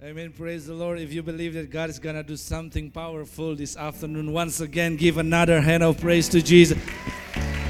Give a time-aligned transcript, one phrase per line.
[0.00, 0.30] Amen.
[0.30, 1.00] Praise the Lord.
[1.00, 4.94] If you believe that God is going to do something powerful this afternoon, once again,
[4.94, 6.78] give another hand of praise to Jesus.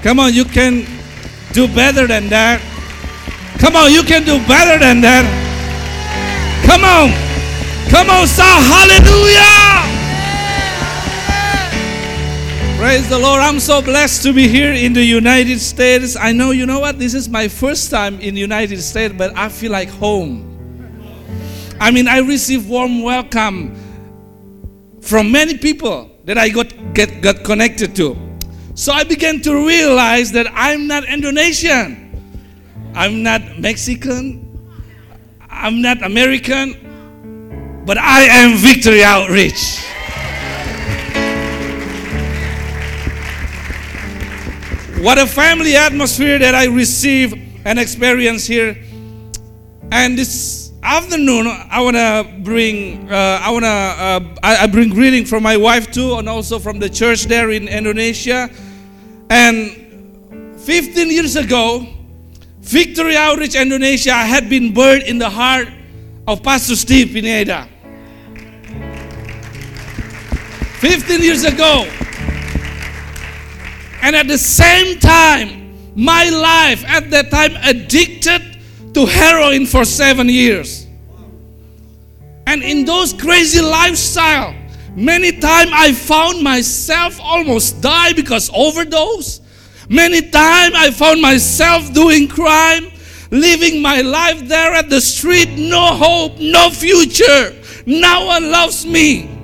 [0.03, 0.85] Come on, you can
[1.55, 2.61] do better than that.
[3.59, 5.25] Come on, you can do better than that.
[6.67, 7.09] Come on.
[7.89, 9.89] Come on, shout hallelujah.
[12.77, 13.41] Praise the Lord.
[13.41, 16.15] I'm so blessed to be here in the United States.
[16.15, 16.99] I know, you know what?
[16.99, 20.48] This is my first time in the United States, but I feel like home.
[21.81, 23.75] I mean, I received warm welcome
[25.01, 28.17] from many people that I got, get, got connected to.
[28.75, 32.05] So I began to realize that I'm not Indonesian.
[32.95, 34.45] I'm not Mexican.
[35.49, 37.83] I'm not American.
[37.87, 39.85] But I am Victory Outreach.
[45.03, 47.33] What a family atmosphere that I receive
[47.65, 48.77] and experience here.
[49.93, 54.89] And this afternoon, I want to bring, uh, I want to, uh, I, I bring
[54.89, 58.49] greeting from my wife too, and also from the church there in Indonesia.
[59.29, 61.87] And 15 years ago,
[62.61, 65.69] Victory Outreach Indonesia had been birthed in the heart
[66.27, 67.69] of Pastor Steve Pineda.
[70.81, 71.87] 15 years ago.
[74.01, 78.58] And at the same time, my life at that time addicted
[78.99, 80.85] to heroin for seven years.
[82.49, 84.53] And in those crazy lifestyle,
[84.97, 89.41] many times I found myself almost die because overdose.
[89.89, 92.91] Many times I found myself doing crime,
[93.31, 97.55] living my life there at the street, no hope, no future.
[97.87, 99.38] No one loves me.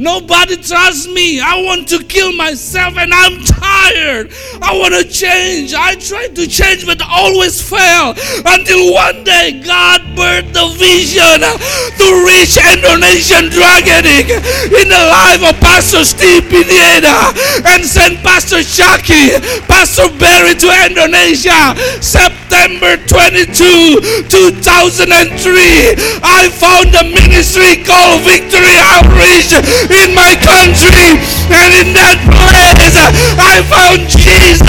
[0.00, 1.44] Nobody trusts me.
[1.44, 4.32] I want to kill myself and I'm tired.
[4.64, 5.76] I want to change.
[5.76, 8.16] I tried to change but always fail
[8.48, 14.40] until one day God birthed the vision to reach Indonesian drug addict
[14.72, 17.36] in the life of Pastor Steve Pineda
[17.68, 19.36] and send Pastor Shaki,
[19.68, 25.92] Pastor Barry to Indonesia September 22, 2003.
[26.24, 31.18] I found a ministry called Victory Outreach in my country.
[31.50, 32.94] And in that place,
[33.36, 34.62] I found Jesus.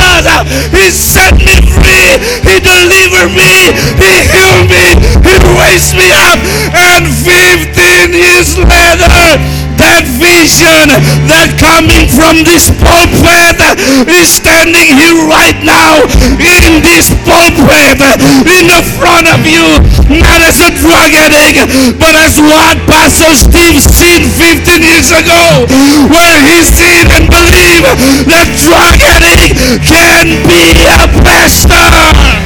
[0.73, 2.17] He set me free.
[2.41, 3.53] He delivered me.
[4.01, 4.97] He healed me.
[5.21, 6.39] He raised me up.
[6.73, 9.37] And 15 years later,
[9.81, 10.93] that vision
[11.25, 13.57] that coming from this pulpit
[14.05, 16.05] is standing here right now
[16.37, 17.97] in this pulpit.
[18.45, 19.81] In the front of you
[20.21, 25.65] not as a drug addict but as what Pastor Steve seen 15 years ago
[26.11, 27.87] where he seen and believed
[28.27, 29.55] that drug addict
[29.87, 32.41] can be a pastor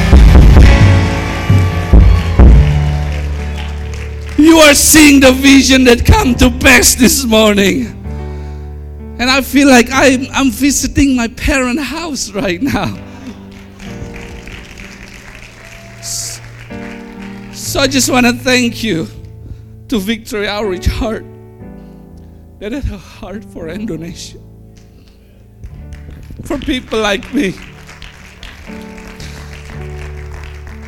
[4.66, 7.86] are seeing the vision that come to pass this morning.
[9.18, 12.96] And I feel like I'm, I'm visiting my parent house right now.
[17.52, 19.06] So I just want to thank you
[19.88, 21.24] to Victory Outreach Hayward
[22.58, 24.40] that had a heart for Indonesia.
[26.42, 27.52] For people like me.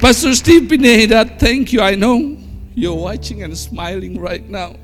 [0.00, 1.81] Pastor Steve Pineda, thank you.
[1.81, 2.39] I know
[2.78, 4.77] you're watching and smiling right now.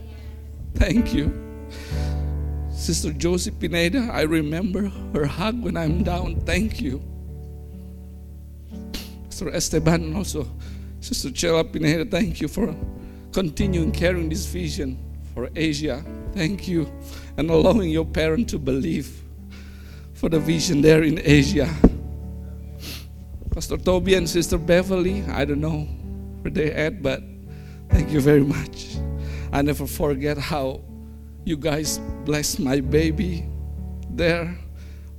[0.75, 1.32] Thank you.
[2.71, 6.41] Sister Josie Pineda, I remember her hug when I'm down.
[6.41, 7.00] Thank you.
[9.28, 10.47] Sister Esteban also.
[11.00, 12.75] Sister Chela Pineda, thank you for
[13.32, 14.99] continuing carrying this vision
[15.32, 16.05] for Asia.
[16.32, 16.91] Thank you.
[17.37, 19.22] And allowing your parent to believe
[20.15, 21.72] for the vision there in Asia.
[23.50, 25.87] Pastor Toby and Sister Beverly, I don't know
[26.43, 27.22] where they're at, but
[27.94, 28.97] Thank you very much.
[29.53, 30.81] I never forget how
[31.44, 33.47] you guys blessed my baby
[34.10, 34.59] there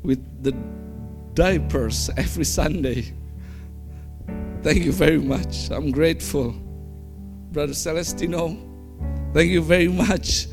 [0.04, 0.52] with the
[1.36, 3.14] diapers every Sunday.
[4.62, 5.72] Thank you very much.
[5.72, 6.52] I'm grateful.
[7.54, 8.58] Brother Celestino,
[9.34, 10.48] thank you very much.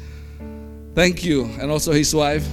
[0.94, 1.46] Thank you.
[1.60, 2.46] And also his wife.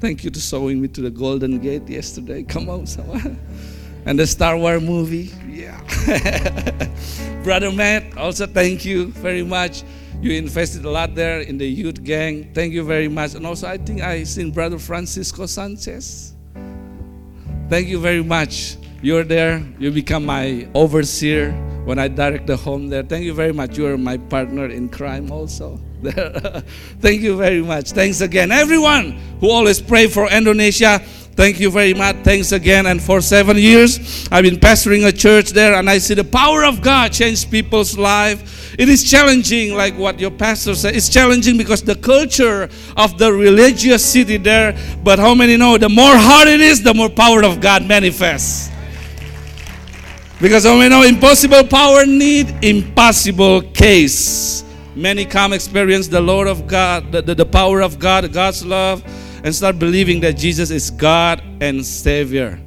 [0.00, 2.42] Thank you to showing me to the Golden Gate yesterday.
[2.42, 3.38] Come on, someone.
[4.06, 5.32] And the Star Wars movie.
[5.50, 5.80] Yeah.
[7.42, 9.82] Brother Matt, also thank you very much.
[10.22, 12.50] You invested a lot there in the youth gang.
[12.54, 13.34] Thank you very much.
[13.34, 16.32] And also, I think I seen Brother Francisco Sanchez.
[17.68, 18.76] Thank you very much.
[19.02, 19.62] You're there.
[19.78, 21.52] You become my overseer
[21.84, 23.02] when I direct the home there.
[23.02, 23.76] Thank you very much.
[23.76, 25.78] You are my partner in crime also.
[26.02, 27.90] Thank you very much.
[27.92, 28.50] Thanks again.
[28.52, 31.02] Everyone who always pray for Indonesia,
[31.36, 32.16] Thank you very much.
[32.24, 32.86] Thanks again.
[32.86, 36.64] And for seven years, I've been pastoring a church there, and I see the power
[36.64, 38.74] of God change people's life.
[38.78, 40.96] It is challenging, like what your pastor said.
[40.96, 44.78] It's challenging because the culture of the religious city there.
[45.04, 48.70] But how many know the more hard it is, the more power of God manifests.
[50.40, 54.64] Because how many know impossible power need impossible case.
[54.94, 59.04] Many come experience the Lord of God, the, the, the power of God, God's love
[59.46, 62.58] and start believing that Jesus is God and Savior.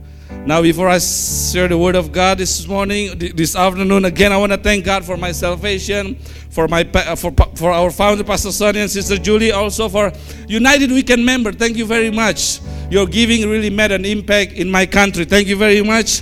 [0.45, 4.53] Now, before I share the word of God this morning, this afternoon, again, I want
[4.53, 8.79] to thank God for my salvation, for my uh, for, for our founder, Pastor Sonny
[8.79, 10.13] and Sister Julie, also for
[10.47, 11.51] United Weekend member.
[11.51, 12.61] Thank you very much.
[12.89, 15.25] Your giving really made an impact in my country.
[15.25, 16.21] Thank you very much.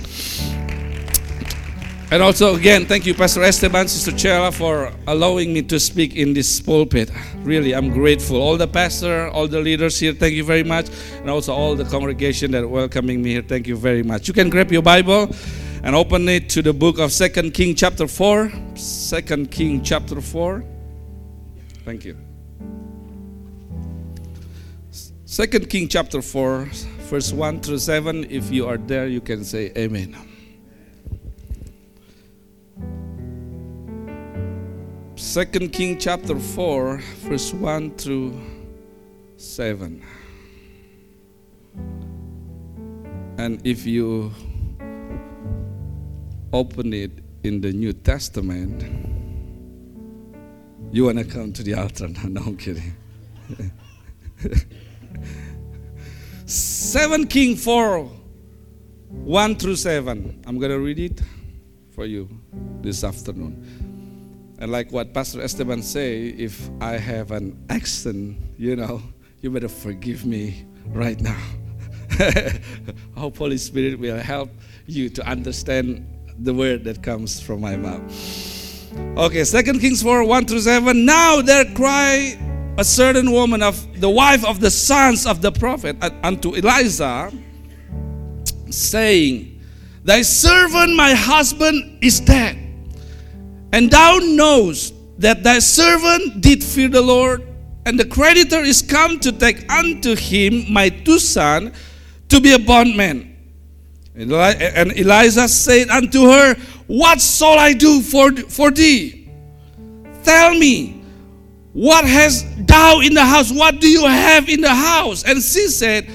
[2.10, 6.32] And also, again, thank you, Pastor Esteban, Sister Chela, for allowing me to speak in
[6.32, 7.10] this pulpit.
[7.42, 8.40] Really, I'm grateful.
[8.40, 10.88] All the pastor, all the leaders here, thank you very much.
[11.20, 14.26] And also all the congregation that are welcoming me here, thank you very much.
[14.26, 15.28] You can grab your Bible
[15.82, 18.52] and open it to the book of Second King chapter 4.
[18.74, 20.64] Second King chapter 4.
[21.84, 22.16] Thank you.
[25.26, 26.68] Second King chapter 4,
[27.10, 28.24] verse 1 through 7.
[28.30, 30.16] If you are there, you can say amen.
[35.18, 38.40] Second King chapter 4, verse 1 through
[39.36, 40.00] 7.
[43.36, 44.30] And if you
[46.52, 47.10] open it
[47.42, 48.84] in the New Testament,
[50.92, 52.08] you want to come to the altar.
[52.28, 52.94] No, I'm kidding.
[56.46, 58.04] 7 King 4,
[59.08, 60.44] 1 through 7.
[60.46, 61.20] I'm going to read it
[61.90, 62.28] for you
[62.82, 63.87] this afternoon.
[64.60, 69.00] And like what Pastor Esteban say, if I have an accent, you know,
[69.40, 71.40] you better forgive me right now.
[73.16, 74.50] Hope Holy Spirit will help
[74.86, 76.04] you to understand
[76.40, 78.02] the word that comes from my mouth.
[79.16, 81.04] Okay, Second Kings 4, 1 through 7.
[81.04, 82.36] Now there cry
[82.78, 87.30] a certain woman of the wife of the sons of the prophet unto Elisha,
[88.70, 89.60] saying,
[90.02, 92.67] Thy servant, my husband, is dead
[93.72, 97.46] and thou knowest that thy servant did fear the Lord,
[97.86, 101.76] and the creditor is come to take unto him my two sons
[102.28, 103.36] to be a bondman.
[104.14, 106.54] And Elisha said unto her,
[106.86, 109.30] What shall I do for, for thee?
[110.24, 111.02] Tell me,
[111.72, 113.52] what hast thou in the house?
[113.52, 115.24] What do you have in the house?
[115.24, 116.06] And she said,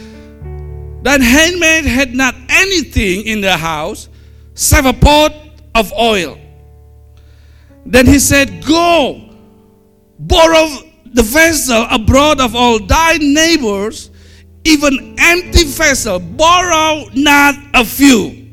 [1.04, 4.10] That handmaid had not anything in the house
[4.54, 5.34] save a pot
[5.74, 6.38] of oil.
[7.86, 9.22] Then he said, Go,
[10.20, 10.68] borrow
[11.06, 14.10] the vessel abroad of all thy neighbors,
[14.64, 18.44] even empty vessel, borrow not a few.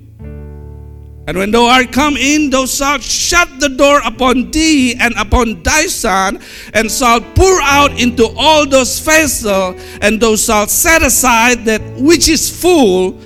[1.27, 5.63] And when thou art come in, thou shalt shut the door upon thee and upon
[5.63, 6.41] thy son,
[6.75, 12.29] and shalt pour out into all those vessels, and thou shalt set aside that which
[12.29, 13.21] is full.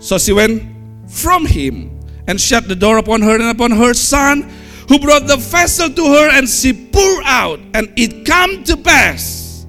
[0.00, 0.62] So she went
[1.08, 4.46] from him and shut the door upon her and upon her son
[4.90, 7.60] who brought the vessel to her, and she poured out.
[7.74, 9.64] And it came to pass,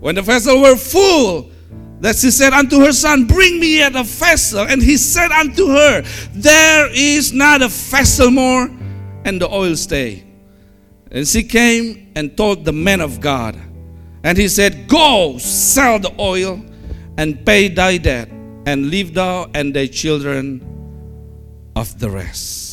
[0.00, 1.52] when the vessel were full,
[2.00, 4.66] that she said unto her son, Bring me yet a vessel.
[4.66, 6.02] And he said unto her,
[6.32, 8.68] There is not a vessel more,
[9.24, 10.24] and the oil stay.
[11.12, 13.56] And she came and told the man of God.
[14.24, 16.60] And he said, Go, sell the oil,
[17.16, 18.28] and pay thy debt,
[18.66, 20.60] and leave thou and thy children
[21.76, 22.69] of the rest.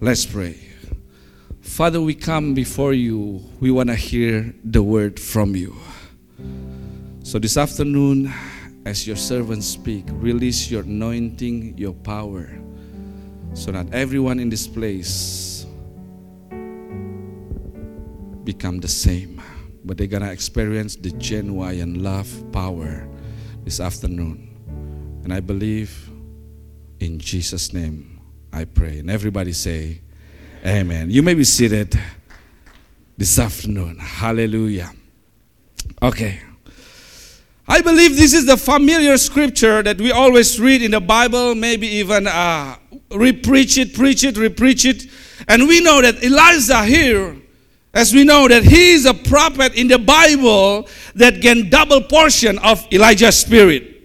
[0.00, 0.56] Let's pray.
[1.60, 3.42] Father, we come before you.
[3.58, 5.76] We want to hear the word from you.
[7.24, 8.32] So this afternoon,
[8.86, 12.48] as your servants speak, release your anointing, your power,
[13.54, 15.66] so that everyone in this place
[18.44, 19.42] become the same.
[19.84, 23.08] But they're going to experience the genuine love power
[23.64, 25.20] this afternoon.
[25.24, 26.08] And I believe
[27.00, 28.17] in Jesus' name.
[28.52, 28.98] I pray.
[28.98, 30.00] And everybody say,
[30.66, 31.10] Amen.
[31.10, 31.98] You may be seated
[33.16, 33.98] this afternoon.
[33.98, 34.90] Hallelujah.
[36.02, 36.40] Okay.
[37.66, 41.86] I believe this is the familiar scripture that we always read in the Bible, maybe
[41.86, 42.76] even uh,
[43.10, 45.10] repreach it, preach it, repreach it.
[45.46, 47.36] And we know that Elisha here,
[47.92, 52.58] as we know that he is a prophet in the Bible that can double portion
[52.60, 53.97] of Elijah's spirit.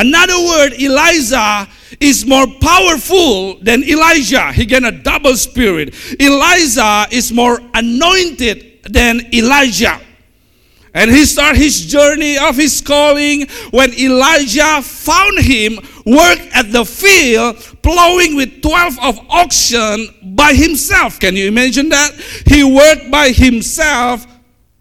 [0.00, 1.68] Another word, Elisha
[2.00, 4.50] is more powerful than Elijah.
[4.50, 5.94] He get a double spirit.
[6.18, 10.00] Elisha is more anointed than Elijah.
[10.94, 15.76] And he started his journey of his calling when Elijah found him
[16.06, 21.20] work at the field plowing with 12 of oxen by himself.
[21.20, 22.14] Can you imagine that?
[22.46, 24.26] He worked by himself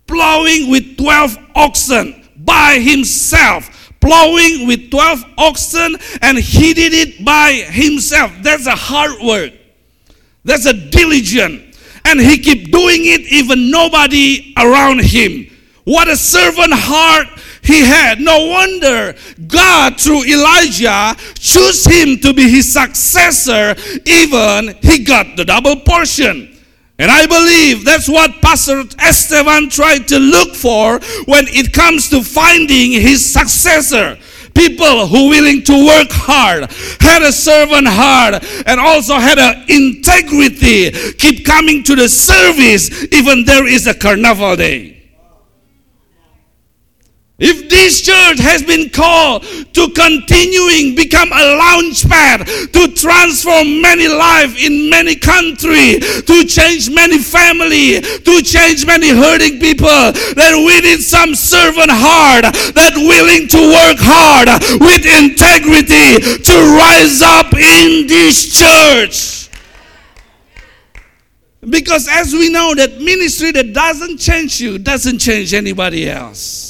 [0.08, 3.79] plowing with 12 oxen by himself.
[4.02, 8.32] Plowing with 12 oxen and he did it by himself.
[8.42, 9.54] That's a hard work.
[10.46, 11.76] That's a diligent.
[12.06, 15.48] And he kept doing it even nobody around him.
[15.84, 17.28] What a servant heart
[17.64, 18.20] he had.
[18.20, 19.16] No wonder
[19.48, 23.76] God, through Elijah, chose him to be his successor,
[24.06, 26.59] even he got the double portion.
[27.00, 32.22] And I believe that's what Pastor Esteban tried to look for when it comes to
[32.22, 34.18] finding his successor.
[34.54, 40.92] People who willing to work hard, had a servant heart, and also had an integrity,
[41.14, 44.99] keep coming to the service even there is a carnival day.
[47.40, 54.10] If this church has been called to continuing become a launch pad to transform many
[54.10, 60.82] lives in many country, to change many family, to change many hurting people, then we
[60.82, 62.44] need some servant heart
[62.76, 64.52] that willing to work hard
[64.84, 69.40] with integrity to rise up in this church.
[71.70, 76.69] Because as we know that ministry that doesn't change you doesn't change anybody else.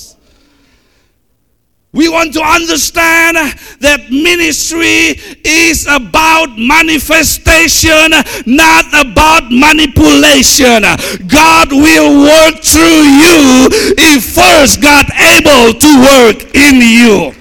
[1.91, 3.35] We want to understand
[3.79, 8.13] that ministry is about manifestation,
[8.45, 10.85] not about manipulation.
[11.25, 17.33] God will work through you if first God able to work in you.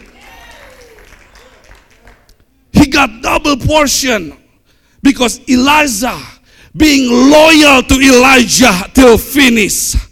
[2.72, 4.34] He got double portion
[5.02, 6.18] because Elisha
[6.74, 10.07] being loyal to Elijah till finish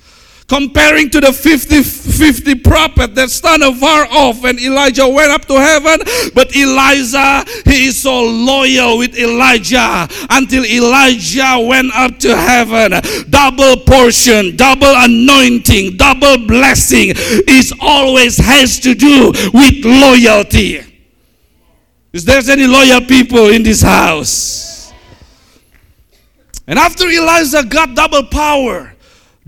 [0.48, 5.44] comparing to the 50 50 prophet that stand a far off when Elijah went up
[5.46, 6.00] to heaven.
[6.34, 12.92] But Elisha, he is so loyal with Elijah until Elijah went up to heaven.
[13.28, 17.12] Double portion, double anointing, double blessing
[17.48, 20.80] is always has to do with loyalty.
[22.12, 24.92] Is there any loyal people in this house?
[26.66, 28.95] And after Elisha got double power,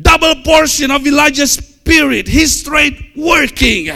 [0.01, 3.91] double portion of Elijah's spirit, his straight working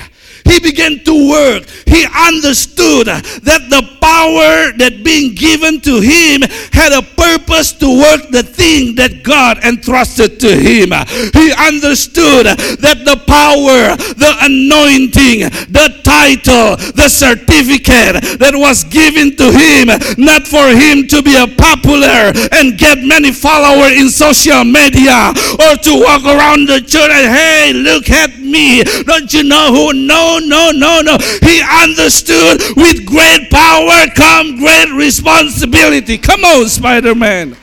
[0.44, 1.68] he began to work.
[1.86, 8.30] He understood that the power that being given to him had a purpose to work
[8.30, 10.90] the thing that God entrusted to him.
[11.32, 12.46] He understood
[12.82, 20.46] that the power, the anointing, the title, the certificate that was given to him, not
[20.46, 25.30] for him to be a popular and get many followers in social media
[25.60, 28.82] or to walk around the church and hey, look at me.
[29.04, 34.90] Don't you know who knows no, no, no, He understood with great power come great
[34.92, 36.18] responsibility.
[36.18, 37.56] Come on, Spider Man.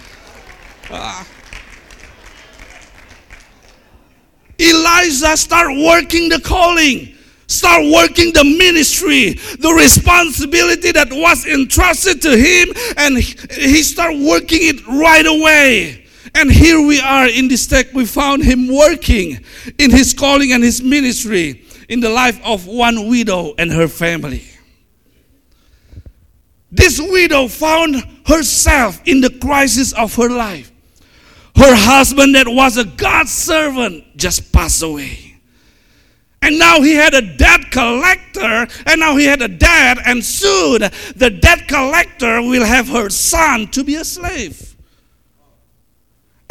[0.89, 1.23] Uh,
[4.59, 7.15] Elisha start working the calling
[7.49, 14.59] start working the ministry, the responsibility that was entrusted to him, and he start working
[14.61, 16.05] it right away.
[16.35, 19.43] And here we are in this text, we found him working
[19.79, 24.45] in his calling and his ministry in the life of one widow and her family.
[26.71, 27.95] This widow found
[28.27, 30.71] herself in the crisis of her life.
[31.55, 35.35] Her husband, that was a God servant, just passed away.
[36.41, 40.81] And now he had a debt collector, and now he had a debt, and soon
[41.15, 44.75] the debt collector will have her son to be a slave.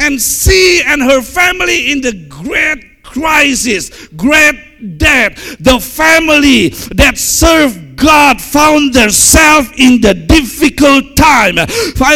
[0.01, 7.89] And she and her family in the great crisis, great debt, the family that served
[7.99, 11.57] God found themselves in the difficult time,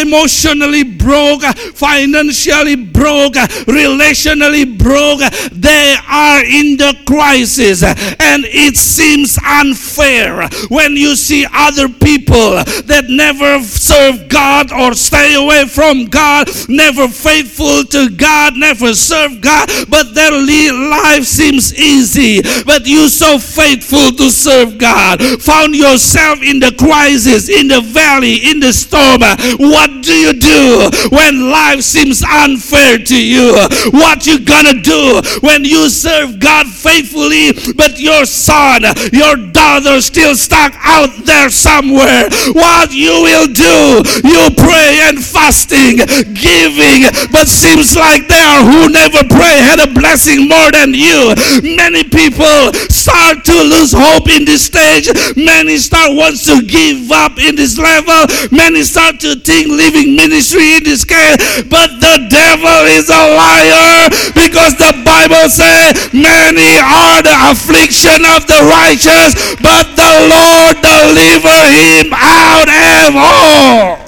[0.01, 1.43] emotionally broke,
[1.75, 3.33] financially broke,
[3.67, 5.19] relationally broke.
[5.51, 13.05] They are in the crisis, and it seems unfair when you see other people that
[13.09, 19.69] never serve God or stay away from God, never faithful to God, never serve God,
[19.89, 22.41] but their life seems easy.
[22.65, 28.49] But you so faithful to serve God, found yourself in the crisis, in the valley,
[28.49, 29.21] in the storm,
[29.59, 33.53] what do you do when life seems unfair to you?
[33.91, 40.35] What you gonna do when you serve God faithfully, but your son, your daughter still
[40.35, 42.29] stuck out there somewhere?
[42.53, 44.03] What you will do?
[44.23, 45.97] You pray and fasting,
[46.33, 51.33] giving, but seems like there who never pray had a blessing more than you.
[51.63, 52.42] Many people
[52.89, 55.09] start to lose hope in this stage.
[55.35, 58.27] Many start wants to give up in this level.
[58.51, 61.63] Many start to think living ministry in this case.
[61.67, 68.45] But the devil is a liar because the Bible says many are the affliction of
[68.47, 74.02] the righteous, but the Lord deliver him out of all.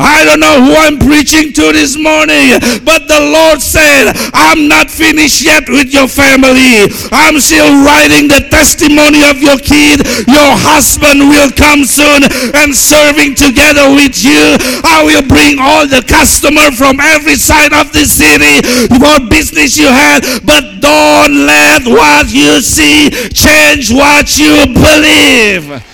[0.00, 2.56] I don't know who I'm preaching to this morning,
[2.88, 6.88] but the Lord said, I'm not finished yet with your family.
[7.12, 10.00] I'm still writing the testimony of your kid.
[10.24, 12.24] Your husband will come soon
[12.56, 14.56] and serving together with you.
[14.88, 18.64] I will bring all the customer from every side of the city,
[18.96, 25.89] what business you had, but don't let what you see change what you believe.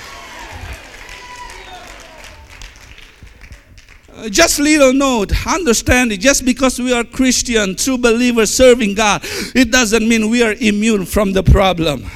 [4.30, 6.20] Just little note understand it.
[6.20, 9.20] Just because we are christian true believers serving god
[9.54, 12.06] it doesn't mean we are immune from the problem.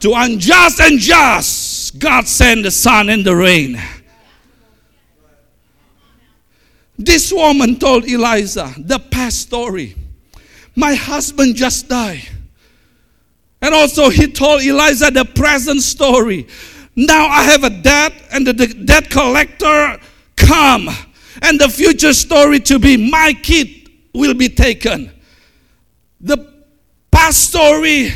[0.00, 3.80] To unjust and just god sent the sun and the rain.
[6.98, 9.96] This woman told Elisha the past story
[10.74, 12.28] my husband just died.
[13.62, 16.46] And also he told Elisha the present story.
[16.94, 19.98] Now i have a debt and the debt collector
[20.36, 20.88] come
[21.42, 25.10] and the future story to be my kid will be taken.
[26.20, 26.52] The
[27.10, 28.10] past story,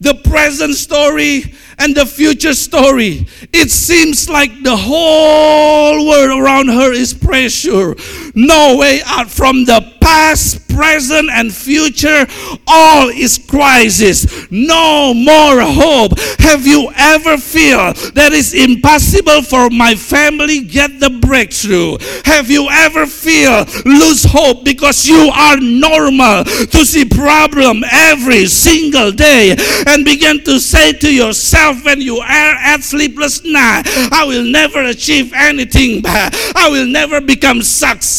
[0.00, 3.26] the present story, and the future story.
[3.52, 7.94] It seems like the whole world around her is pressure.
[8.34, 12.26] No way out from the past, present, and future.
[12.66, 14.50] All is crisis.
[14.50, 16.18] No more hope.
[16.40, 21.96] Have you ever feel that it's impossible for my family get the breakthrough?
[22.24, 29.10] Have you ever feel lose hope because you are normal to see problem every single
[29.12, 34.44] day and begin to say to yourself when you are at sleepless night, I will
[34.44, 36.02] never achieve anything.
[36.04, 37.62] I will never become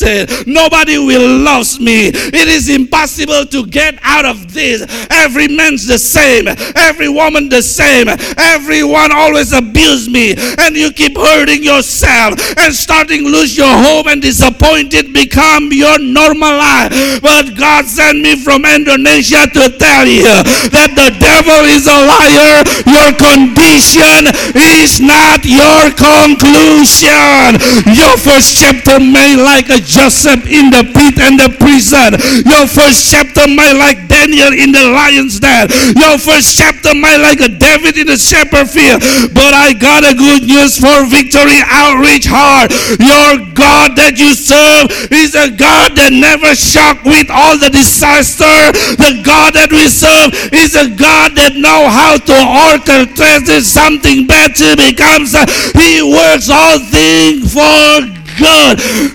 [0.06, 0.46] success.
[0.48, 2.08] Nobody will love me.
[2.14, 4.86] It is impossible to get out of this.
[5.10, 11.18] Every man's the same, every woman the same, everyone always abuse me, and you keep
[11.18, 17.22] hurting yourself and starting lose your hope and disappointed become your normal life.
[17.22, 20.30] But God sent me from Indonesia to tell you
[20.70, 22.62] that the devil is a liar.
[22.86, 27.58] Your condition is not your conclusion.
[27.96, 33.12] Your first chapter may like a Joseph in the pit and the prison your first
[33.12, 35.70] chapter might like Daniel in the lion's den.
[35.96, 39.02] Your first chapter might like a David in the shepherd field.
[39.34, 42.72] But I got a good news for Victory Outreach Hayward.
[43.00, 48.74] Your God that you serve is a God that never shocked with all the disaster.
[49.00, 52.38] The God that we serve is a God that know how to
[52.72, 55.28] orchestrate something bad to become.
[55.30, 55.46] Uh,
[55.80, 58.15] he works all things for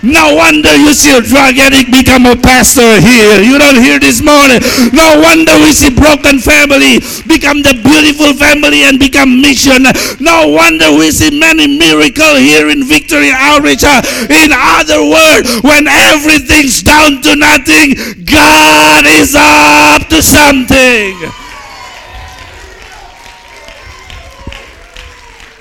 [0.02, 3.42] No wonder you see a drug addict become a pastor here.
[3.42, 4.62] You don't hear this morning.
[4.92, 9.84] No wonder we see broken family become the beautiful family and become mission.
[10.20, 13.84] No wonder we see many miracles here in Victory Outreach.
[13.84, 21.49] Uh, in other words, when everything's down to nothing, God is up to something.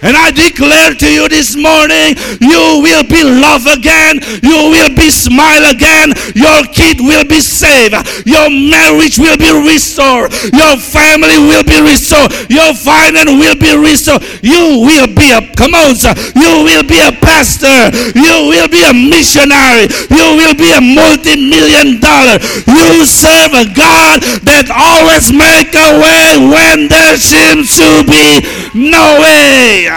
[0.01, 4.23] And I declare to you this morning, you will be loved again.
[4.39, 6.15] You will be smile again.
[6.39, 7.99] Your kid will be saved.
[8.23, 10.31] Your marriage will be restored.
[10.55, 12.31] Your family will be restored.
[12.47, 14.23] Your finance will be restored.
[14.39, 16.15] You will be a, come on, sir.
[16.31, 17.91] You will be a pastor.
[18.15, 19.91] You will be a missionary.
[20.07, 22.39] You will be a multi-million dollar.
[22.71, 29.19] You serve a God that always make a way when there seems to be no
[29.19, 29.88] way.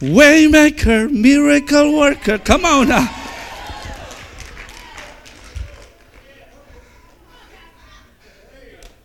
[0.00, 2.38] Waymaker, miracle worker.
[2.38, 3.08] Come on now.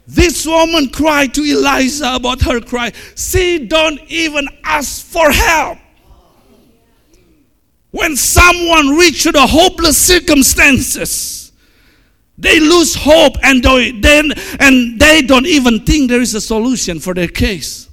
[0.08, 2.92] This woman cried to Elisha about her cry.
[3.16, 5.78] She don't even ask for help.
[7.92, 11.42] When someone reaches the hopeless circumstances,
[12.42, 17.14] They lose hope and then and they don't even think there is a solution for
[17.14, 17.88] their case.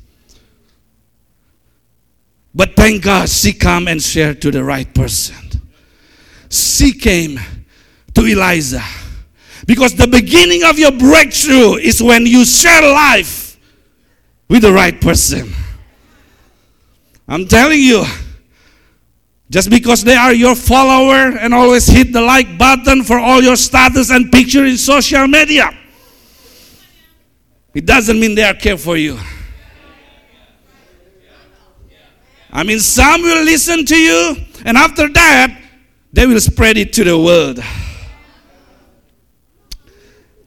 [2.54, 5.36] But thank God she came and shared to the right person.
[6.50, 7.38] She came
[8.14, 8.82] to Elisha.
[9.66, 13.58] Because the beginning of your breakthrough is when you share life
[14.48, 15.52] with the right person.
[17.28, 18.04] I'm telling you,
[19.50, 23.56] just because they are your follower and always hit the like button for all your
[23.56, 25.70] status and picture in social media,
[27.74, 29.18] it doesn't mean they are care for you.
[32.50, 35.60] I mean, some will listen to you, and after that,
[36.12, 37.62] they will spread it to the world.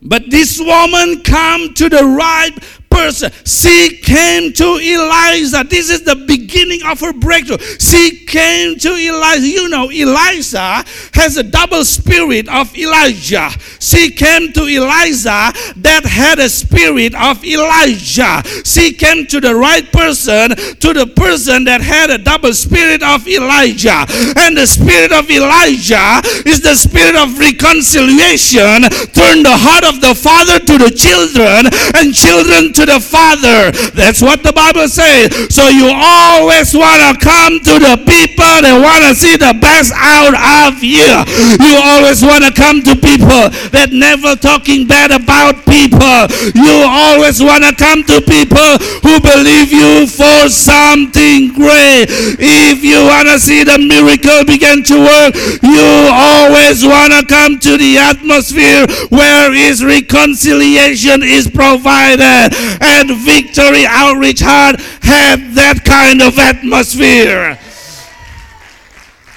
[0.01, 2.51] But this woman come to the right
[2.91, 3.31] person.
[3.45, 5.63] She came to Elisha.
[5.63, 7.57] This is the beginning of her breakthrough.
[7.79, 9.47] She came to Elisha.
[9.47, 13.49] You know, Elisha has a double spirit of Elijah.
[13.79, 18.43] She came to Elisha that had a spirit of Elijah.
[18.65, 23.27] She came to the right person, to the person that had a double spirit of
[23.27, 24.05] Elijah.
[24.37, 28.83] And the spirit of Elijah is the spirit of reconciliation.
[29.15, 33.69] Turn the heart of the father to the children and children to to the Father.
[33.93, 35.53] That's what the Bible says.
[35.53, 39.93] So you always want to come to the people that want to see the best
[39.93, 41.05] out of you.
[41.61, 46.25] You always want to come to people that never talking bad about people.
[46.57, 52.09] You always want to come to people who believe you for something great.
[52.41, 57.61] If you want to see the miracle begin to work, you always want to come
[57.61, 66.21] to the atmosphere where is reconciliation is provided and Victory Outreach Hayward had that kind
[66.21, 67.57] of atmosphere.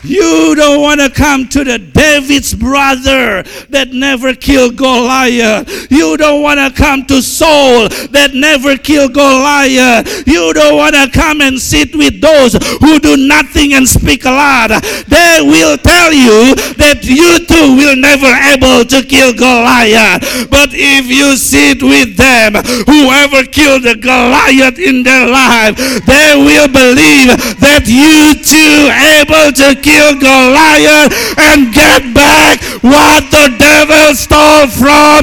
[0.05, 5.90] You don't want to come to the David's brother that never killed Goliath.
[5.90, 10.29] You don't want to come to Saul that never killed Goliath.
[10.29, 12.53] You don't want to come and sit with those
[12.85, 14.69] who do nothing and speak a lot.
[15.09, 20.21] They will tell you that you too will never able to kill Goliath.
[20.53, 26.69] But if you sit with them, whoever killed the Goliath in their life, they will
[26.69, 27.33] believe
[27.64, 34.66] that you too able to kill kill Goliath and get back what the devil stole
[34.66, 35.14] from.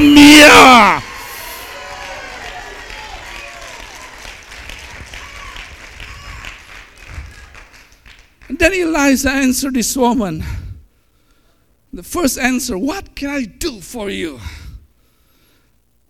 [8.48, 10.44] And then Elisha answered this woman.
[11.92, 14.40] The first answer, What can I do for you?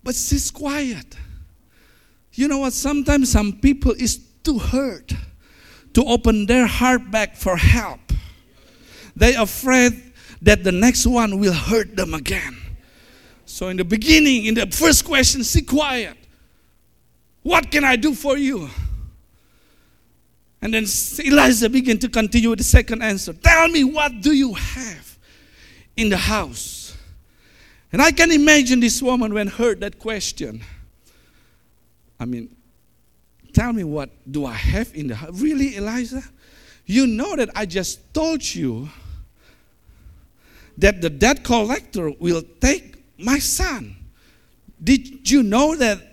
[0.05, 1.17] But she's quiet.
[2.35, 2.73] You know what?
[2.73, 5.13] Sometimes some people is too hurt
[5.95, 8.12] to open their heart back for help.
[9.23, 10.03] They're afraid
[10.43, 12.57] that the next one will hurt them again.
[13.47, 16.17] So, in the beginning, in the first question, see quiet.
[17.45, 18.69] What can I do for you?
[20.61, 20.87] And then
[21.25, 23.33] Elisha began to continue with the second answer.
[23.33, 25.17] Tell me, what do you have
[25.97, 26.97] in the house?
[27.93, 30.63] And I can imagine this woman when heard that question.
[32.19, 32.49] I mean,
[33.53, 35.41] tell me what do I have in the house?
[35.41, 36.25] Really, Elisha?
[36.87, 38.89] You know that I just told you
[40.79, 43.97] that the debt collector will take my son.
[44.83, 46.13] Did you know that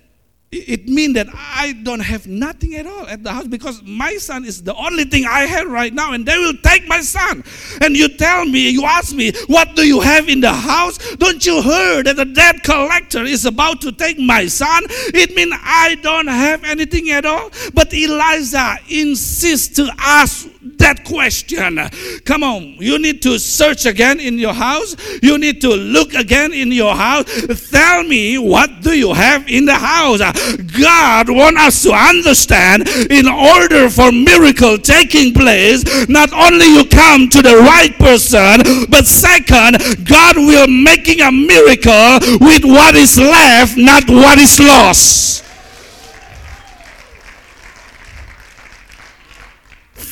[0.52, 4.45] it means that I don't have nothing at all at the house because my son
[4.45, 7.43] is the only thing I have right now, and they will take my son.
[7.82, 10.98] And you tell me, you ask me, what do you have in the house?
[11.17, 14.84] Don't you hear that the debt collector is about to take my son?
[15.13, 17.52] It means I don't have anything at all.
[17.76, 20.48] But Elisha insists to ask
[20.79, 21.79] that question.
[22.25, 24.95] Come on, you need to search again in your house.
[25.21, 27.25] You need to look again in your house.
[27.69, 30.19] Tell me, what do you have in the house?
[30.79, 37.29] God wants us to understand in order for miracle taking place, not only you come
[37.29, 43.77] to the right person, but second, God will making a miracle with what is left,
[43.77, 45.48] not what is lost.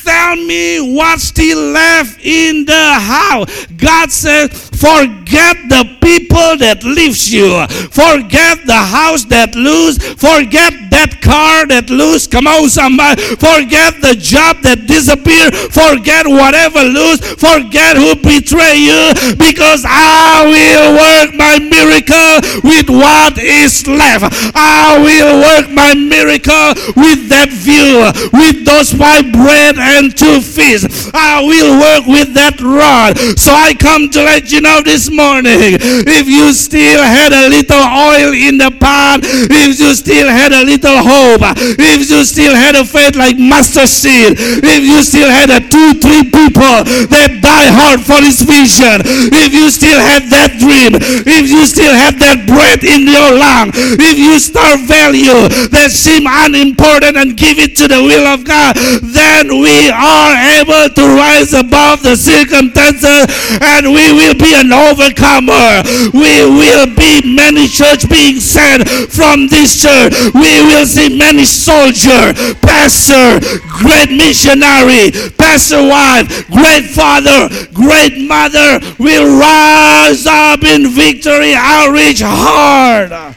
[0.07, 3.65] Tell me what's still left in the house.
[3.75, 7.65] God said, forget the people that leaves you.
[7.91, 9.97] Forget the house that lose.
[9.97, 12.27] Forget that car that lose.
[12.27, 13.21] Come on, somebody.
[13.35, 15.51] Forget the job that disappear.
[15.73, 17.19] Forget whatever lose.
[17.35, 24.29] Forget who betray you because I will work my miracle with what is left.
[24.55, 30.85] I will work my miracle with that view, with those five bread and two fish.
[31.13, 33.17] I will work with that rod.
[33.37, 37.47] So I come to let you know know this morning, if you still had a
[37.47, 41.39] little oil in the pot, if you still had a little hope,
[41.79, 45.95] if you still had a faith like mustard seed, if you still had a two,
[46.03, 48.99] three people that die hard for his vision,
[49.31, 53.71] if you still had that dream, if you still have that breath in your lung,
[53.73, 58.75] if you start value that seem unimportant and give it to the will of God,
[58.99, 63.31] then we are able to rise above the circumstances
[63.63, 65.85] and we will be an overcomer.
[66.13, 70.13] We will be many church being sent from this church.
[70.33, 73.39] We will see many soldier, pastor,
[73.79, 83.35] great missionary, pastor wife, great father, great mother will rise up in victory outreach Hayward.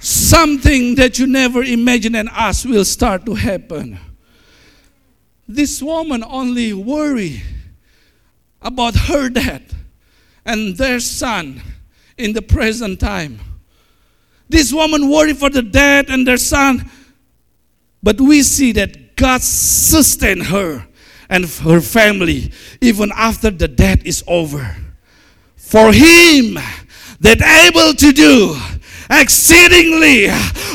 [0.00, 3.98] Something that you never imagined and asked will start to happen.
[5.48, 7.42] This woman only worry
[8.60, 9.62] about her dad
[10.44, 11.62] and their son
[12.18, 13.40] in the present time.
[14.50, 16.90] This woman worry for the dad and their son,
[18.02, 20.86] but we see that God sustained her
[21.30, 24.76] and her family even after the death is over.
[25.56, 26.58] For him
[27.20, 28.56] that able to do
[29.10, 30.26] exceedingly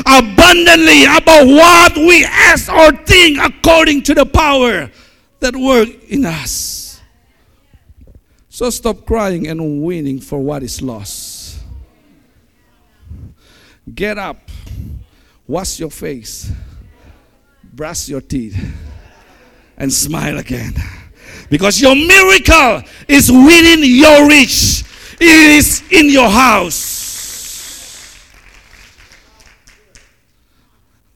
[0.06, 4.90] abundantly above what we ask or think according to the power
[5.40, 7.00] that work in us.
[8.48, 11.60] So stop crying and waiting for what is lost.
[13.92, 14.48] Get up,
[15.46, 16.50] wash your face,
[17.62, 18.56] brush your teeth,
[19.76, 20.72] and smile again.
[21.50, 24.84] Because your miracle is within your reach.
[25.20, 26.93] It is in your house.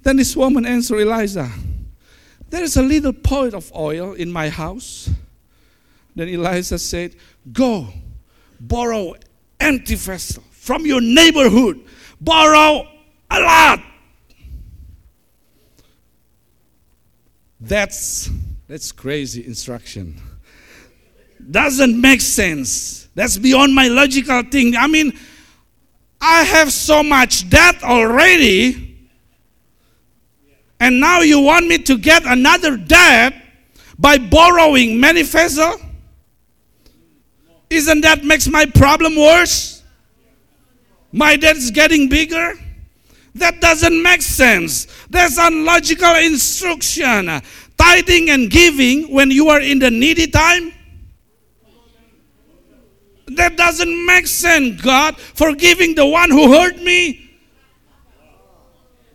[0.09, 1.51] Then this woman answered Elisha,
[2.49, 5.11] There is a little pot of oil in my house.
[6.14, 7.14] Then Elisha said,
[7.53, 7.88] Go,
[8.59, 9.16] borrow
[9.61, 11.85] empty vessel from your neighborhood.
[12.23, 12.88] Borrow
[13.31, 13.81] a lot.
[17.61, 18.31] That's
[18.66, 20.18] that's crazy instruction.
[21.51, 23.09] Doesn't make sense.
[23.14, 24.75] That's beyond my logical thing.
[24.75, 25.12] I mean,
[26.18, 28.88] I have so much debt already
[30.80, 33.34] and now you want me to get another debt
[33.98, 35.80] by borrowing many vessels?
[37.70, 39.82] Isn't that makes my problem worse?
[41.12, 42.54] My debt is getting bigger?
[43.34, 44.86] That doesn't make sense.
[45.10, 47.42] That's unlogical instruction.
[47.76, 50.72] Tithing and giving when you are in the needy time?
[53.28, 55.16] That doesn't make sense, God.
[55.18, 57.27] Forgiving the one who hurt me?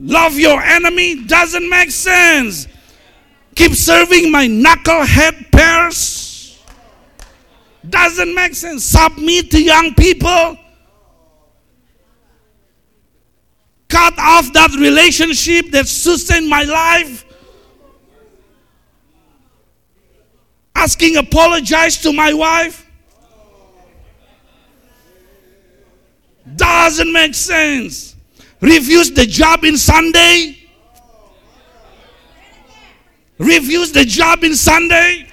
[0.04, 2.68] Love your enemy doesn't make sense.
[3.56, 6.62] Keep serving my knucklehead peers
[7.89, 8.84] doesn't make sense.
[8.84, 10.58] Submit to young people.
[13.88, 17.24] Cut off that relationship that sustained my life.
[20.76, 22.86] Asking apologize to my wife
[26.58, 28.12] doesn't make sense
[28.63, 30.58] refuse the job in Sunday,
[33.38, 35.28] refuse the job in Sunday.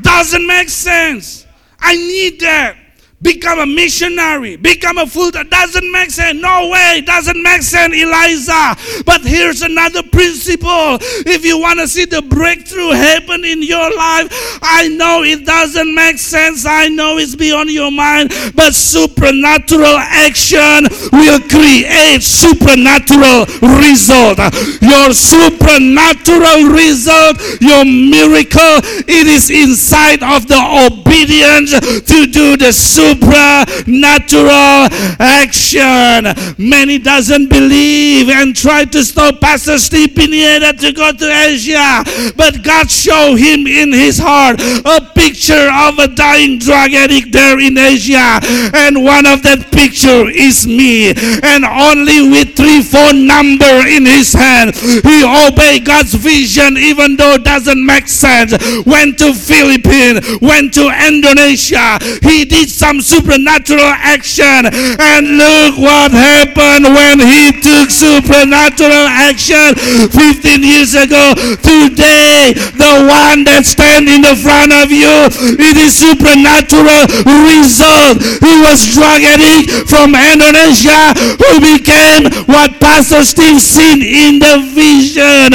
[0.00, 1.46] Doesn't make sense.
[1.78, 2.76] I need that
[3.20, 5.30] become a missionary, become a fool.
[5.30, 6.40] That doesn't make sense.
[6.40, 9.02] No way, doesn't make sense, Elisha.
[9.04, 10.98] But here's another principle.
[11.26, 14.28] If you want to see the breakthrough happen in your life,
[14.62, 16.64] I know it doesn't make sense.
[16.66, 23.46] I know it's beyond your mind, but supernatural action will create supernatural
[23.82, 24.38] result.
[24.80, 28.78] Your supernatural result, your miracle,
[29.10, 31.72] it is inside of the obedience
[32.06, 36.28] to do the supernatural supernatural action.
[36.58, 42.04] Many doesn't believe and try to stop Pastor Steve Pineda to go to Asia.
[42.36, 47.58] But God showed him in his heart a picture of a dying drug addict there
[47.58, 48.40] in Asia.
[48.74, 51.12] And one of that picture is me.
[51.42, 57.34] And only with three phone number in his hand, he obeyed God's vision even though
[57.34, 58.52] it doesn't make sense.
[58.84, 61.98] Went to Philippines, went to Indonesia.
[62.22, 64.66] He did some some supernatural action.
[64.98, 69.74] And look what happened when he took supernatural action
[70.10, 71.34] 15 years ago.
[71.62, 77.06] Today, the one that stands in the front of you, it is supernatural
[77.46, 78.18] result.
[78.42, 85.52] He was drug addict from Indonesia who became what Pastor Steve seen in the vision.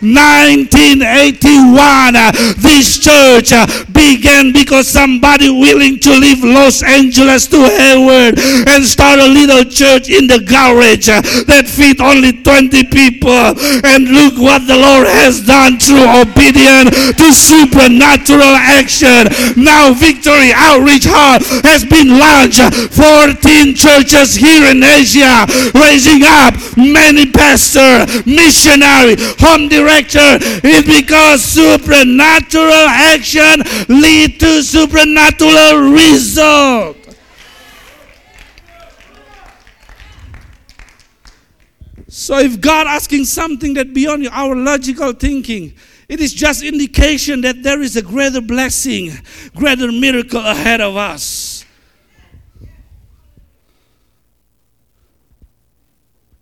[0.00, 8.38] 1981, uh, this church uh, began because somebody willing to leave Los Angeles to Hayward
[8.70, 11.10] and start a little church in the garage
[11.50, 13.52] that fit only 20 people.
[13.84, 19.28] And look what the Lord has done through obedience to supernatural action.
[19.58, 22.62] Now Victory Outreach Hayward has been launched.
[22.94, 30.38] 14 churches here in Asia, raising up many pastor, missionary, home director.
[30.62, 36.75] It's because supernatural action lead to supernatural result.
[42.16, 45.74] So if God asking something that beyond our logical thinking,
[46.08, 49.12] it is just indication that there is a greater blessing,
[49.54, 51.66] greater miracle ahead of us.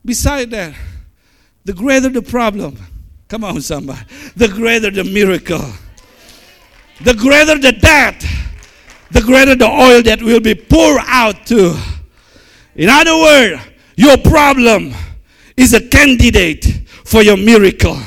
[0.04, 0.76] Beside that,
[1.64, 2.78] the greater the problem,
[3.26, 3.98] come on, somebody,
[4.36, 5.72] the greater the miracle,
[7.02, 8.24] the greater the debt,
[9.10, 11.76] the greater the oil that will be poured out to.
[12.76, 13.60] In other words,
[13.96, 14.94] your problem
[15.56, 16.64] is a candidate
[17.04, 17.98] for your miracle.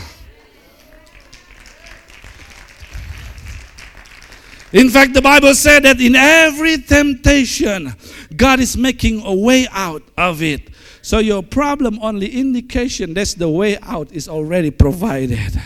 [4.74, 7.94] In fact, the Bible said that in every temptation,
[8.36, 10.70] God is making a way out of it.
[11.02, 15.62] So your problem only indication that's the way out is already provided.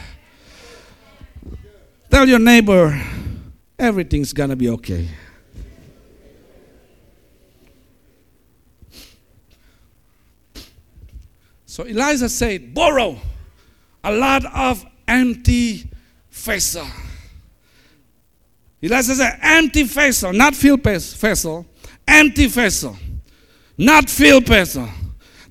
[2.12, 3.02] Tell your neighbor,
[3.80, 5.08] everything's gonna be okay.
[11.72, 13.16] So Elijah said, borrow
[14.04, 15.90] a lot of empty
[16.30, 16.86] vessel.
[18.84, 21.66] Elijah said, empty vessel, not filled vessel,
[22.06, 22.98] empty vessel,
[23.78, 24.86] not filled vessel.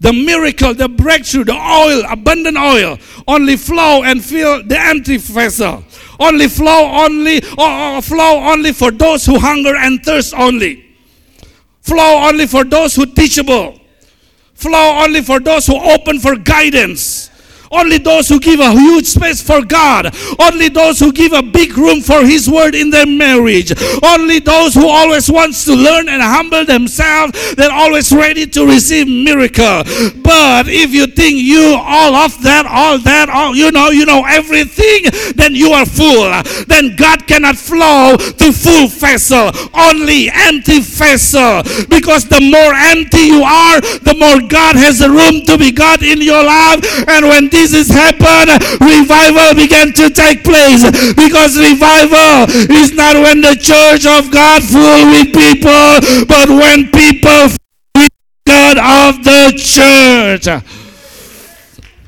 [0.00, 5.82] The miracle, the breakthrough, the oil, abundant oil, only flow and fill the empty vessel.
[6.18, 10.84] Only flow only, flow only for those who hunger and thirst only.
[11.80, 13.79] Flow only for those who teachable.
[14.60, 17.29] Flow only for those who open for guidance.
[17.72, 20.12] Only those who give a huge space for God.
[20.40, 23.72] Only those who give a big room for His word in their marriage.
[24.02, 27.54] Only those who always wants to learn and humble themselves.
[27.54, 29.84] They're always ready to receive miracle.
[30.20, 34.24] But if you think you all of that, all that, all you know, you know
[34.26, 36.30] everything, then you are full.
[36.66, 39.52] Then God cannot flow to full vessel.
[39.74, 41.62] Only empty vessel.
[41.88, 46.02] Because the more empty you are, the more God has a room to be God
[46.02, 46.82] in your life.
[47.06, 50.84] And when this happened, revival began to take place.
[51.12, 57.52] Because revival is not when the church of God full with people, but when people
[57.94, 58.08] with
[58.46, 60.48] God of the church.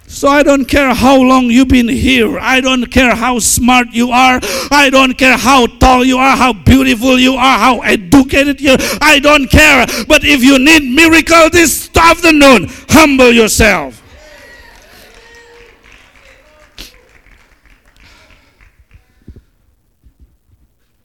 [0.07, 2.39] So I don't care how long you've been here.
[2.39, 4.39] I don't care how smart you are.
[4.71, 8.79] I don't care how tall you are, how beautiful you are, how educated you are.
[9.01, 9.85] I don't care.
[10.07, 14.02] But if you need miracle this afternoon, humble yourself.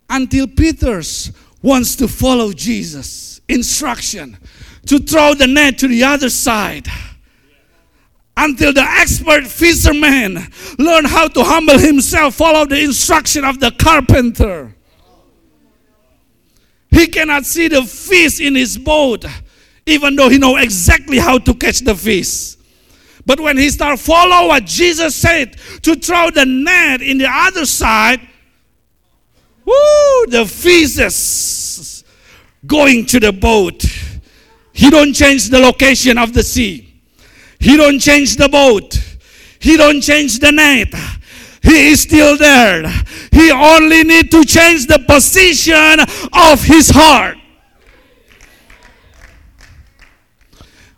[0.10, 4.38] Until Peter's wants to follow Jesus' instruction
[4.86, 6.88] to throw the net to the other side.
[8.36, 10.36] Until the expert fisherman
[10.78, 14.76] learn how to humble himself, follow the instruction of the carpenter.
[16.92, 19.26] He cannot see the fish in his boat,
[19.86, 22.56] even though he know exactly how to catch the fish.
[23.26, 27.66] But when he start follow what Jesus said to throw the net in the other
[27.66, 28.22] side,
[29.68, 32.06] Woo, the feces
[32.66, 33.84] going to the boat.
[34.72, 37.02] He don't change the location of the sea.
[37.60, 38.98] He don't change the boat.
[39.60, 40.94] He don't change the net.
[41.62, 42.88] He is still there.
[43.32, 46.00] He only need to change the position
[46.32, 47.38] of his heart.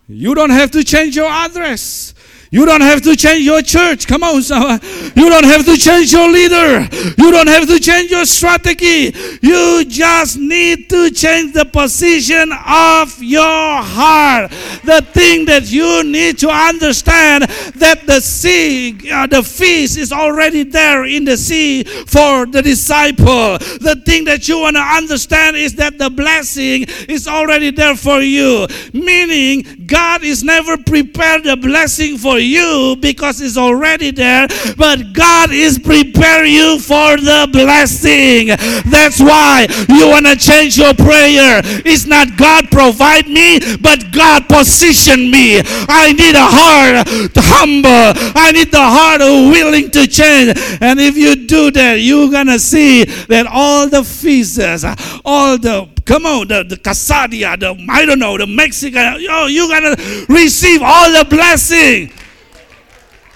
[0.07, 2.13] You don't have to change your address.
[2.51, 4.07] You don't have to change your church.
[4.07, 4.79] Come on, someone.
[5.15, 6.87] You don't have to change your leader.
[7.17, 9.13] You don't have to change your strategy.
[9.41, 14.49] You just need to change the position of your heart.
[14.83, 17.43] The thing that you need to understand
[17.75, 23.59] that the sea, uh, the feast is already there in the sea for the disciple.
[23.59, 28.21] The thing that you want to understand is that the blessing is already there for
[28.21, 28.65] you.
[28.91, 34.47] Meaning, God is never prepared the blessing for you because it's already there,
[34.77, 38.47] but God is preparing you for the blessing.
[38.89, 41.61] That's why you want to change your prayer.
[41.85, 45.61] It's not God provide me, but God position me.
[45.89, 48.13] I need a heart to humble.
[48.35, 50.57] I need the heart willing to change.
[50.81, 54.85] And if you do that, you're gonna see that all the feasts,
[55.25, 59.69] all the come on, the, the Casadia, the I don't know, the Mexican, oh, you're
[59.69, 59.95] gonna
[60.27, 62.11] receive all the blessing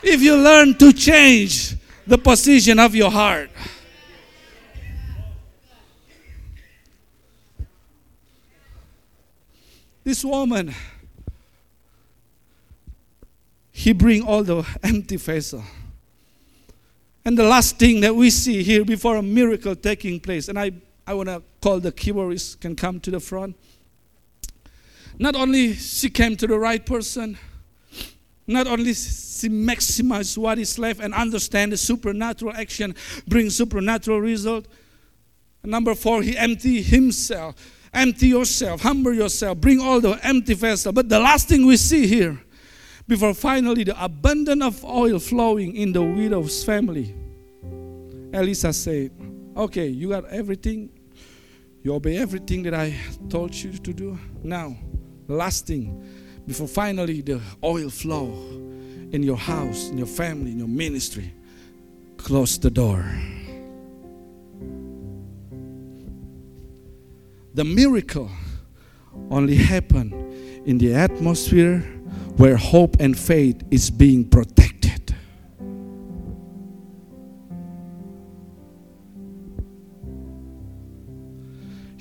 [0.02, 1.76] if you learn to change
[2.08, 3.52] the position of your heart.
[10.04, 10.74] This woman,
[13.72, 15.64] he bring all the empty vessel.
[17.24, 20.72] And the last thing that we see here before a miracle taking place, and I,
[21.06, 23.56] I want to call the keyboardist can come to the front.
[25.18, 27.38] Not only she came to the right person,
[28.46, 32.94] not only she maximize what is left and understand the supernatural action
[33.30, 34.68] brings supernatural result.
[35.64, 37.56] number four, he empty himself.
[37.94, 40.92] Empty yourself, humble yourself, bring all the empty vessel.
[40.92, 42.42] But the last thing we see here,
[43.08, 47.16] before finally the abundance of oil flowing in the widow's family,
[48.34, 49.12] Elisha said,
[49.56, 50.90] Okay, you got everything.
[51.84, 52.96] You obey everything that I
[53.30, 54.18] told you to do.
[54.42, 54.78] Now,
[55.28, 56.02] last thing,
[56.48, 58.32] before finally the oil flow
[59.12, 61.34] in your house, in your family, in your ministry,
[62.16, 63.04] close the door.
[67.54, 68.32] The miracle
[69.30, 71.80] only happen in the atmosphere
[72.38, 74.63] where hope and faith is being protected.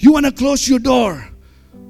[0.02, 1.28] You want to close your door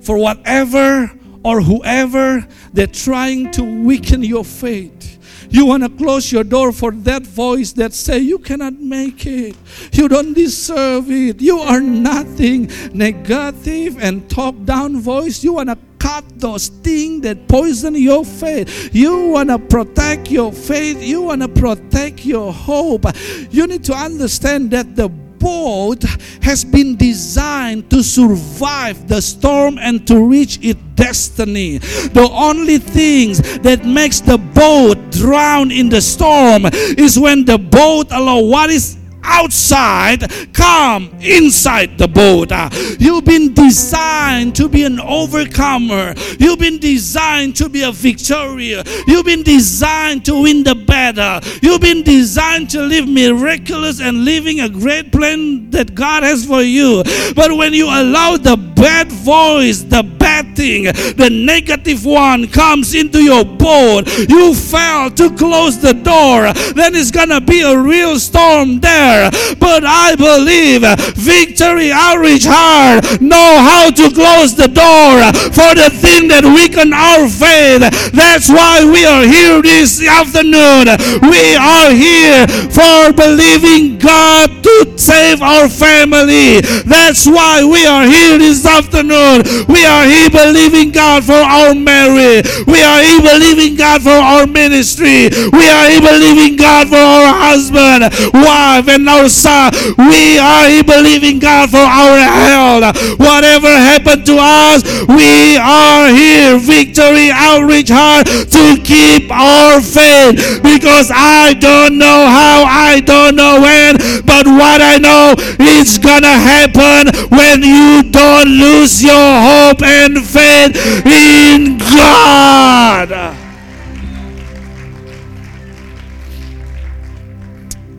[0.02, 1.10] for whatever
[1.42, 5.48] or whoever they're trying to weaken your faith.
[5.48, 9.56] You want to close your door for that voice that say you cannot make it.
[9.92, 11.40] You don't deserve it.
[11.40, 12.70] You are nothing.
[12.92, 15.42] Negative and talk down voice.
[15.42, 18.94] You want to cut those things that poison your faith.
[18.94, 21.02] You want to protect your faith.
[21.02, 23.06] You want to protect your hope.
[23.50, 25.08] You need to understand that the
[25.42, 26.04] boat
[26.42, 31.78] has been designed to survive the storm and to reach its destiny.
[31.78, 36.66] The only things that makes the boat drown in the storm
[36.96, 42.52] is when the boat allow what is outside, come inside the boat.
[43.00, 46.14] You've been designed to be an overcomer.
[46.38, 48.88] You've been designed to be a victorious.
[49.06, 51.40] You've been designed to win the battle.
[51.62, 56.62] You've been designed to live miraculous and living a great plan that God has for
[56.62, 57.02] you.
[57.34, 60.02] But when you allow the bad voice, the
[60.42, 66.52] bad thing, the negative one comes into your boat, you fail to close the door,
[66.74, 69.30] then it's gonna be a real storm there.
[69.58, 70.82] But I believe
[71.16, 75.22] Victory Outreach Hayward know how to close the door
[75.52, 77.82] for the thing that weaken our faith.
[78.12, 80.88] That's why we are here this afternoon.
[81.22, 86.60] We are here for believing God to save our family.
[86.84, 89.42] That's why we are here this afternoon.
[89.68, 92.48] We are here believing God for our marriage.
[92.66, 95.28] We are believing God for our ministry.
[95.52, 99.72] We are believing God for our husband, wife, and our son.
[99.98, 102.96] We are believing God for our health.
[103.18, 110.62] Whatever happened to us, we are here, Victory Outreach Hayward, to keep our faith.
[110.62, 116.26] Because I don't know how, I don't know when, but what I know is gonna
[116.32, 123.36] happen when you don't lose your hope and faith in God.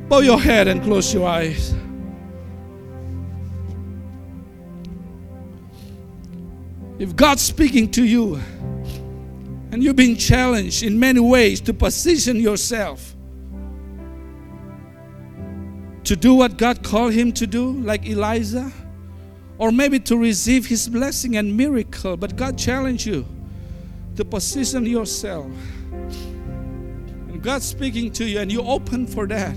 [0.10, 1.74] Bow your head and close your eyes.
[7.00, 8.40] If God's speaking to you
[9.72, 13.16] and you've been challenged in many ways to position yourself
[16.04, 18.72] to do what God called him to do, like Elijah,
[19.64, 23.26] or maybe to receive his blessing and miracle, but God challenged you
[24.18, 25.50] to position yourself
[27.30, 29.56] And God's speaking to you and you open for that,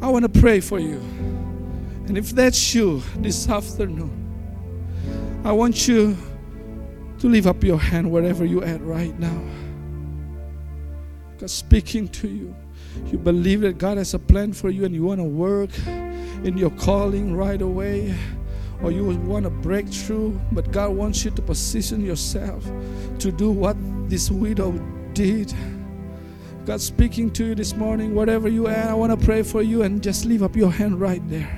[0.00, 1.00] I want to pray for you.
[2.06, 4.12] And if that's you this afternoon,
[5.44, 6.16] I want you
[7.18, 9.42] to lift up your hand wherever you're at right now.
[11.38, 12.54] God speaking to you.
[13.06, 15.70] You believe that God has a plan for you and you want to work
[16.44, 18.14] in your calling right away
[18.82, 22.64] or you want to break through, but God wants you to position yourself
[23.18, 23.76] to do what
[24.08, 24.72] this widow
[25.12, 25.52] did.
[26.64, 29.82] God speaking to you this morning, whatever you are, I want to pray for you
[29.82, 31.48] and just leave up your hand right there.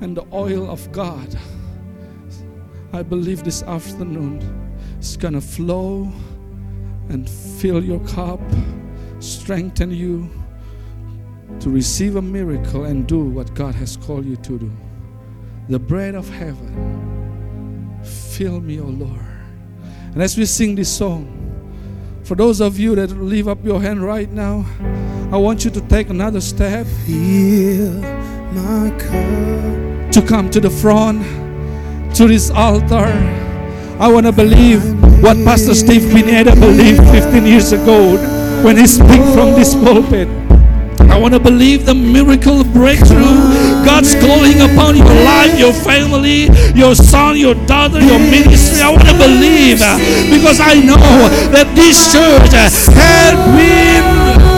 [0.00, 1.36] And the oil of God,
[2.92, 4.40] I believe this afternoon,
[5.00, 6.12] is going to flow
[7.08, 8.40] and fill your cup,
[9.20, 10.30] strengthen you
[11.60, 14.70] to receive a miracle and do what God has called you to do.
[15.68, 19.20] The bread of heaven, fill me, O Lord.
[20.12, 21.34] And as we sing this song,
[22.24, 24.64] for those of you that leave up your hand right now,
[25.32, 26.86] I want you to take another step.
[27.06, 27.92] Fill
[28.52, 30.12] my cup.
[30.12, 31.22] To come to the front,
[32.16, 33.06] to this altar.
[34.00, 34.82] I want to believe
[35.22, 38.16] what Pastor Steve Pineda believed 15 years ago
[38.64, 40.28] when I speak from this pulpit.
[41.08, 43.38] I want to believe the miracle breakthrough
[43.86, 48.82] God's calling upon your life, your family, your son, your daughter, your ministry.
[48.82, 49.96] I want to believe uh,
[50.30, 50.98] because I know
[51.54, 54.04] that this church uh, has been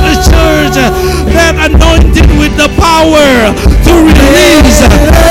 [0.05, 0.91] a church uh,
[1.37, 4.81] that anointed with the power to release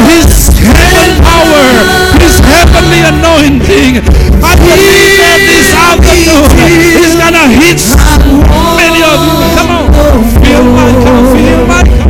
[0.08, 1.66] His heaven power,
[2.22, 6.48] His heavenly anointing I believe this afternoon
[7.04, 7.82] is gonna hit
[8.78, 9.36] many of you.
[9.56, 9.86] Come on,
[10.42, 10.92] feel my,
[11.34, 12.09] feel my.